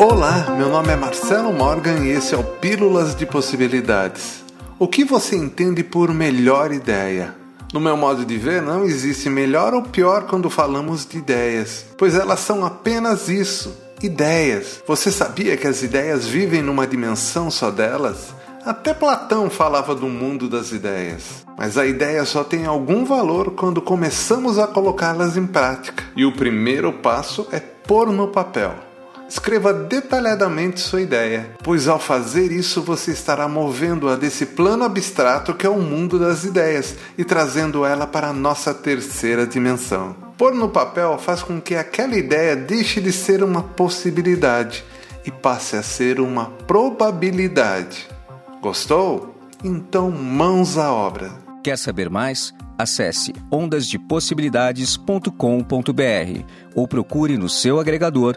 Olá, 0.00 0.54
meu 0.56 0.68
nome 0.68 0.92
é 0.92 0.96
Marcelo 0.96 1.52
Morgan 1.52 2.04
e 2.04 2.10
esse 2.10 2.32
é 2.32 2.38
o 2.38 2.44
Pílulas 2.44 3.16
de 3.16 3.26
Possibilidades. 3.26 4.44
O 4.78 4.86
que 4.86 5.04
você 5.04 5.34
entende 5.34 5.82
por 5.82 6.14
melhor 6.14 6.70
ideia? 6.70 7.34
No 7.72 7.80
meu 7.80 7.96
modo 7.96 8.24
de 8.24 8.38
ver, 8.38 8.62
não 8.62 8.84
existe 8.84 9.28
melhor 9.28 9.74
ou 9.74 9.82
pior 9.82 10.28
quando 10.28 10.48
falamos 10.48 11.04
de 11.04 11.18
ideias, 11.18 11.84
pois 11.98 12.14
elas 12.14 12.38
são 12.38 12.64
apenas 12.64 13.28
isso: 13.28 13.76
ideias. 14.00 14.80
Você 14.86 15.10
sabia 15.10 15.56
que 15.56 15.66
as 15.66 15.82
ideias 15.82 16.28
vivem 16.28 16.62
numa 16.62 16.86
dimensão 16.86 17.50
só 17.50 17.68
delas? 17.68 18.32
Até 18.64 18.94
Platão 18.94 19.50
falava 19.50 19.96
do 19.96 20.06
mundo 20.06 20.48
das 20.48 20.70
ideias. 20.70 21.44
Mas 21.58 21.76
a 21.76 21.84
ideia 21.84 22.24
só 22.24 22.44
tem 22.44 22.66
algum 22.66 23.04
valor 23.04 23.50
quando 23.50 23.82
começamos 23.82 24.60
a 24.60 24.66
colocá-las 24.68 25.36
em 25.36 25.46
prática. 25.46 26.04
E 26.14 26.24
o 26.24 26.30
primeiro 26.30 26.92
passo 26.92 27.48
é 27.50 27.58
pôr 27.58 28.12
no 28.12 28.28
papel. 28.28 28.87
Escreva 29.28 29.74
detalhadamente 29.74 30.80
sua 30.80 31.02
ideia, 31.02 31.50
pois 31.62 31.86
ao 31.86 31.98
fazer 31.98 32.50
isso 32.50 32.80
você 32.80 33.10
estará 33.10 33.46
movendo-a 33.46 34.16
desse 34.16 34.46
plano 34.46 34.84
abstrato 34.84 35.52
que 35.52 35.66
é 35.66 35.68
o 35.68 35.78
mundo 35.78 36.18
das 36.18 36.44
ideias 36.44 36.96
e 37.16 37.24
trazendo 37.24 37.84
ela 37.84 38.06
para 38.06 38.28
a 38.28 38.32
nossa 38.32 38.72
terceira 38.72 39.46
dimensão. 39.46 40.16
Pôr 40.38 40.54
no 40.54 40.70
papel 40.70 41.18
faz 41.18 41.42
com 41.42 41.60
que 41.60 41.74
aquela 41.74 42.16
ideia 42.16 42.56
deixe 42.56 43.02
de 43.02 43.12
ser 43.12 43.44
uma 43.44 43.62
possibilidade 43.62 44.82
e 45.26 45.30
passe 45.30 45.76
a 45.76 45.82
ser 45.82 46.20
uma 46.20 46.46
probabilidade. 46.66 48.08
Gostou? 48.62 49.34
Então 49.62 50.10
mãos 50.10 50.78
à 50.78 50.90
obra. 50.90 51.30
Quer 51.62 51.76
saber 51.76 52.08
mais? 52.08 52.54
Acesse 52.78 53.34
ondasdepossibilidades.com.br 53.50 56.44
ou 56.74 56.88
procure 56.88 57.36
no 57.36 57.48
seu 57.48 57.80
agregador 57.80 58.36